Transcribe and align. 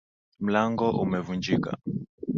Mlango 0.45 0.87
umevunjika. 1.03 1.71